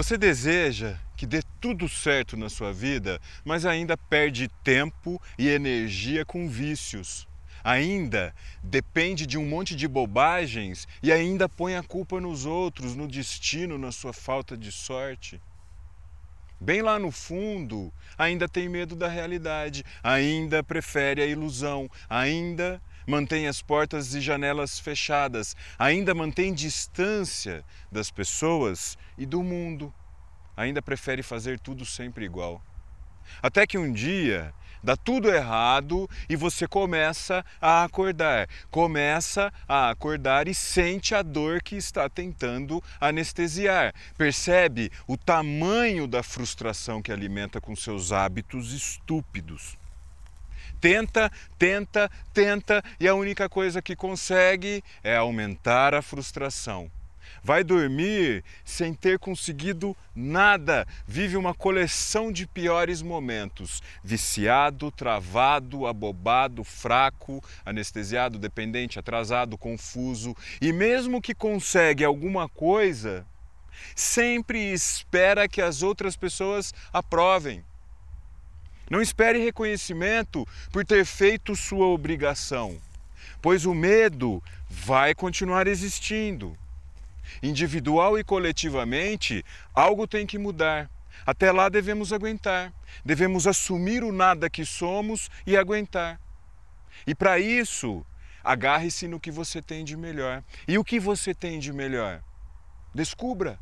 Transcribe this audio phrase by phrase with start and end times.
[0.00, 6.24] Você deseja que dê tudo certo na sua vida, mas ainda perde tempo e energia
[6.24, 7.28] com vícios.
[7.62, 13.06] Ainda depende de um monte de bobagens e ainda põe a culpa nos outros, no
[13.06, 15.38] destino, na sua falta de sorte.
[16.58, 22.80] Bem lá no fundo, ainda tem medo da realidade, ainda prefere a ilusão, ainda
[23.10, 29.92] mantém as portas e janelas fechadas, ainda mantém distância das pessoas e do mundo,
[30.56, 32.62] ainda prefere fazer tudo sempre igual.
[33.42, 40.48] Até que um dia dá tudo errado e você começa a acordar, começa a acordar
[40.48, 43.92] e sente a dor que está tentando anestesiar.
[44.16, 49.79] Percebe o tamanho da frustração que alimenta com seus hábitos estúpidos.
[50.80, 56.90] Tenta, tenta, tenta e a única coisa que consegue é aumentar a frustração.
[57.42, 66.64] Vai dormir sem ter conseguido nada, vive uma coleção de piores momentos: viciado, travado, abobado,
[66.64, 70.34] fraco, anestesiado, dependente, atrasado, confuso.
[70.60, 73.26] E mesmo que consegue alguma coisa,
[73.94, 77.64] sempre espera que as outras pessoas aprovem.
[78.90, 82.76] Não espere reconhecimento por ter feito sua obrigação,
[83.40, 86.58] pois o medo vai continuar existindo.
[87.40, 90.90] Individual e coletivamente, algo tem que mudar.
[91.24, 92.72] Até lá devemos aguentar,
[93.04, 96.20] devemos assumir o nada que somos e aguentar.
[97.06, 98.04] E para isso,
[98.42, 100.42] agarre-se no que você tem de melhor.
[100.66, 102.20] E o que você tem de melhor?
[102.92, 103.56] Descubra.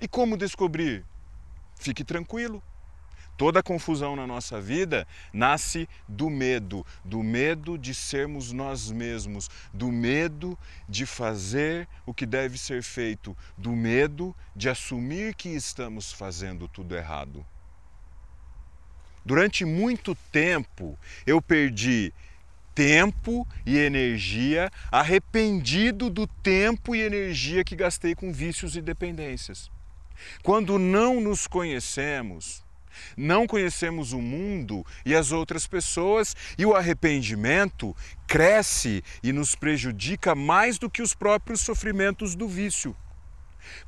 [0.00, 1.04] E como descobrir?
[1.74, 2.62] Fique tranquilo.
[3.36, 9.90] Toda confusão na nossa vida nasce do medo, do medo de sermos nós mesmos, do
[9.90, 10.56] medo
[10.88, 16.94] de fazer o que deve ser feito, do medo de assumir que estamos fazendo tudo
[16.94, 17.44] errado.
[19.24, 22.12] Durante muito tempo eu perdi
[22.74, 29.70] tempo e energia arrependido do tempo e energia que gastei com vícios e dependências.
[30.42, 32.61] Quando não nos conhecemos,
[33.16, 37.94] não conhecemos o mundo e as outras pessoas, e o arrependimento
[38.26, 42.96] cresce e nos prejudica mais do que os próprios sofrimentos do vício.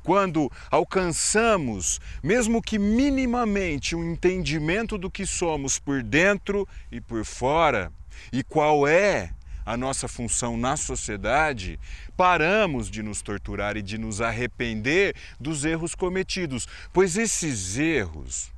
[0.03, 7.91] Quando alcançamos, mesmo que minimamente, um entendimento do que somos por dentro e por fora,
[8.31, 9.31] e qual é
[9.65, 11.79] a nossa função na sociedade,
[12.15, 18.54] paramos de nos torturar e de nos arrepender dos erros cometidos, pois esses erros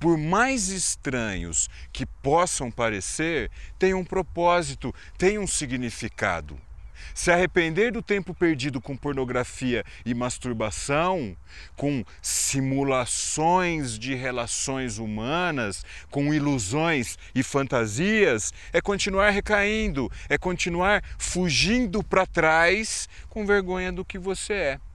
[0.00, 6.58] por mais estranhos que possam parecer, têm um propósito, têm um significado.
[7.14, 11.36] Se arrepender do tempo perdido com pornografia e masturbação,
[11.76, 22.02] com simulações de relações humanas, com ilusões e fantasias, é continuar recaindo, é continuar fugindo
[22.02, 24.89] para trás com vergonha do que você é.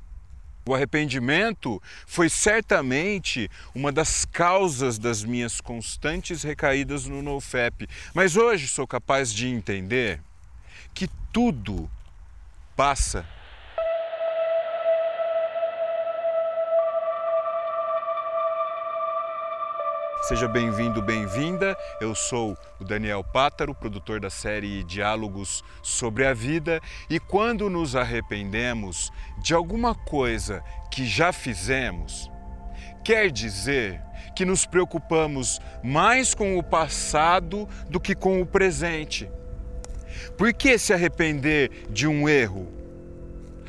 [0.68, 8.68] O arrependimento foi certamente uma das causas das minhas constantes recaídas no NoFap, mas hoje
[8.68, 10.20] sou capaz de entender
[10.92, 11.90] que tudo
[12.76, 13.28] passa
[20.28, 21.78] Seja bem-vindo, bem-vinda.
[22.02, 27.96] Eu sou o Daniel Pátaro, produtor da série Diálogos sobre a Vida, e quando nos
[27.96, 32.28] arrependemos de alguma coisa que já fizemos,
[33.04, 34.02] quer dizer
[34.36, 39.30] que nos preocupamos mais com o passado do que com o presente.
[40.36, 42.85] Por que se arrepender de um erro?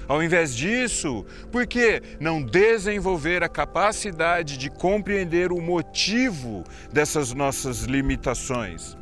[0.08, 6.62] Ao invés disso, por que não desenvolver a capacidade de compreender o motivo
[6.92, 8.96] dessas nossas limitações?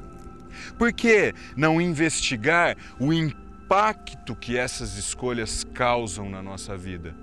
[0.78, 7.14] Por que não investigar o impacto que essas escolhas causam na nossa vida?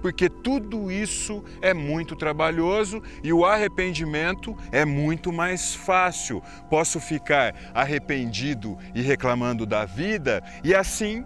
[0.00, 6.42] Porque tudo isso é muito trabalhoso e o arrependimento é muito mais fácil.
[6.70, 11.24] Posso ficar arrependido e reclamando da vida e assim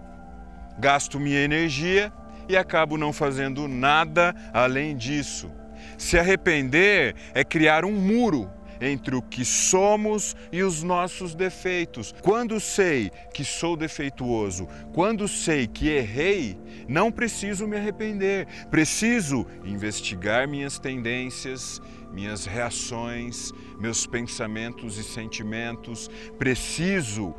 [0.78, 2.12] gasto minha energia
[2.48, 5.50] e acabo não fazendo nada além disso.
[5.96, 12.14] Se arrepender é criar um muro entre o que somos e os nossos defeitos.
[12.22, 16.56] Quando sei que sou defeituoso, quando sei que errei,
[16.88, 18.46] não preciso me arrepender.
[18.70, 21.81] Preciso investigar minhas tendências,
[22.12, 26.08] minhas reações, meus pensamentos e sentimentos.
[26.38, 27.34] Preciso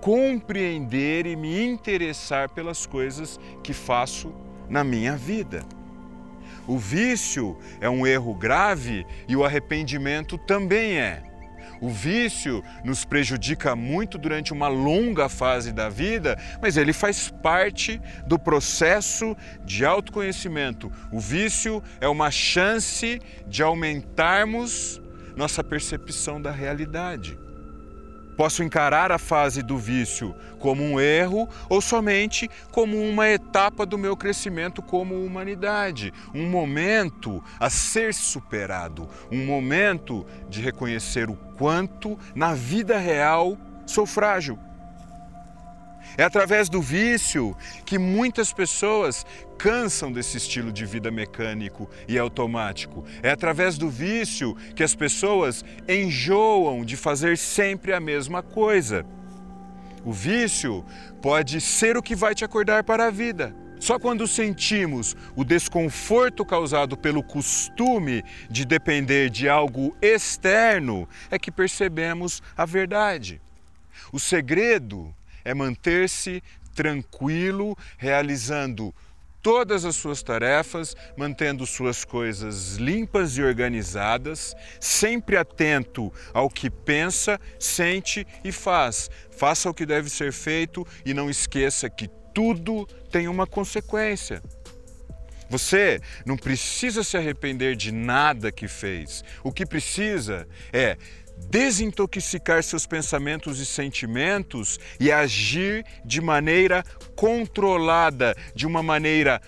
[0.00, 4.34] compreender e me interessar pelas coisas que faço
[4.68, 5.62] na minha vida.
[6.66, 11.22] O vício é um erro grave e o arrependimento também é.
[11.80, 18.00] O vício nos prejudica muito durante uma longa fase da vida, mas ele faz parte
[18.26, 20.92] do processo de autoconhecimento.
[21.10, 25.00] O vício é uma chance de aumentarmos
[25.34, 27.38] nossa percepção da realidade.
[28.40, 33.98] Posso encarar a fase do vício como um erro ou somente como uma etapa do
[33.98, 42.18] meu crescimento como humanidade, um momento a ser superado, um momento de reconhecer o quanto
[42.34, 44.58] na vida real sou frágil
[46.16, 49.24] é através do vício que muitas pessoas
[49.58, 53.04] cansam desse estilo de vida mecânico e automático.
[53.22, 59.04] É através do vício que as pessoas enjoam de fazer sempre a mesma coisa.
[60.04, 60.84] O vício
[61.20, 63.54] pode ser o que vai te acordar para a vida.
[63.78, 71.50] Só quando sentimos o desconforto causado pelo costume de depender de algo externo é que
[71.50, 73.40] percebemos a verdade.
[74.12, 75.14] O segredo
[75.44, 76.42] é manter-se
[76.74, 78.94] tranquilo, realizando
[79.42, 87.40] todas as suas tarefas, mantendo suas coisas limpas e organizadas, sempre atento ao que pensa,
[87.58, 89.10] sente e faz.
[89.30, 94.42] Faça o que deve ser feito e não esqueça que tudo tem uma consequência.
[95.48, 99.24] Você não precisa se arrepender de nada que fez.
[99.42, 100.96] O que precisa é
[101.50, 106.84] desintoxicar seus pensamentos e sentimentos e agir de maneira
[107.16, 109.40] controlada, de uma maneira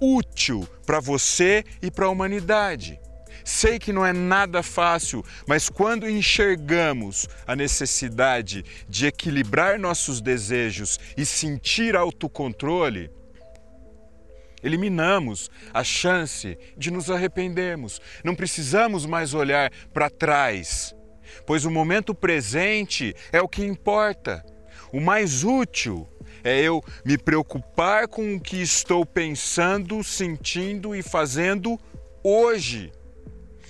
[0.00, 3.00] útil para você e para a humanidade.
[3.44, 10.98] Sei que não é nada fácil, mas quando enxergamos a necessidade de equilibrar nossos desejos
[11.16, 13.10] e sentir autocontrole,
[14.62, 18.00] eliminamos a chance de nos arrependermos.
[18.22, 20.94] Não precisamos mais olhar para trás
[21.46, 24.44] pois o momento presente é o que importa.
[24.92, 26.08] O mais útil
[26.42, 31.78] é eu me preocupar com o que estou pensando, sentindo e fazendo
[32.22, 32.92] hoje,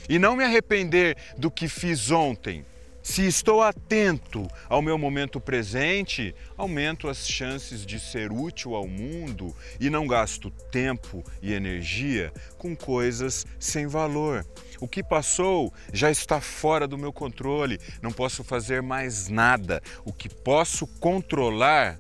[0.08, 2.64] e não me arrepender do que fiz ontem.
[3.10, 9.56] Se estou atento ao meu momento presente, aumento as chances de ser útil ao mundo
[9.80, 14.46] e não gasto tempo e energia com coisas sem valor.
[14.78, 19.82] O que passou já está fora do meu controle, não posso fazer mais nada.
[20.04, 21.98] O que posso controlar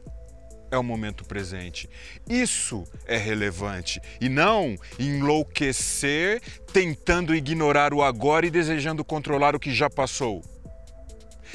[0.70, 1.88] é o momento presente.
[2.28, 9.72] Isso é relevante e não enlouquecer tentando ignorar o agora e desejando controlar o que
[9.72, 10.44] já passou.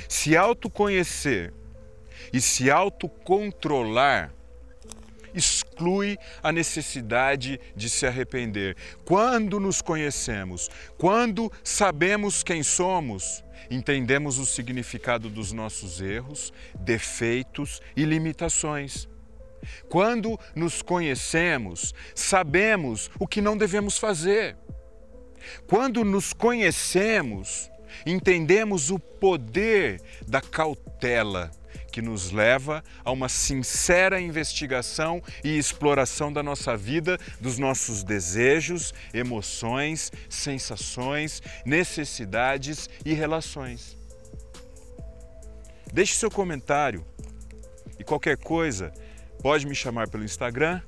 [0.07, 1.53] Se autoconhecer
[2.31, 4.33] e se autocontrolar
[5.33, 8.75] exclui a necessidade de se arrepender.
[9.03, 18.05] Quando nos conhecemos, quando sabemos quem somos, entendemos o significado dos nossos erros, defeitos e
[18.05, 19.07] limitações.
[19.89, 24.57] Quando nos conhecemos, sabemos o que não devemos fazer.
[25.67, 27.69] Quando nos conhecemos,
[28.05, 31.51] entendemos o poder da cautela
[31.93, 38.93] que nos leva a uma sincera investigação e exploração da nossa vida, dos nossos desejos,
[39.13, 43.95] emoções, sensações, necessidades e relações.
[45.93, 47.05] Deixe seu comentário
[47.99, 48.91] e qualquer coisa,
[49.43, 50.81] pode me chamar pelo Instagram.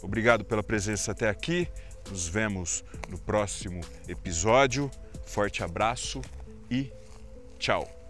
[0.00, 1.68] Obrigado pela presença até aqui.
[2.08, 4.88] Nos vemos no próximo episódio.
[5.26, 6.22] Forte abraço
[6.72, 6.90] e
[7.58, 8.01] tchau!